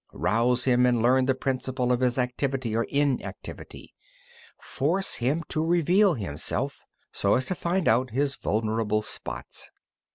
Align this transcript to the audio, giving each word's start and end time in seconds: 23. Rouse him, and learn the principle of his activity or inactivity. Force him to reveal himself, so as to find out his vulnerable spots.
23. 0.09 0.23
Rouse 0.25 0.63
him, 0.63 0.85
and 0.87 0.99
learn 0.99 1.25
the 1.25 1.35
principle 1.35 1.91
of 1.91 1.99
his 1.99 2.17
activity 2.17 2.75
or 2.75 2.85
inactivity. 2.85 3.93
Force 4.59 5.17
him 5.17 5.43
to 5.49 5.63
reveal 5.63 6.15
himself, 6.15 6.81
so 7.11 7.35
as 7.35 7.45
to 7.45 7.53
find 7.53 7.87
out 7.87 8.09
his 8.09 8.35
vulnerable 8.35 9.03
spots. 9.03 9.69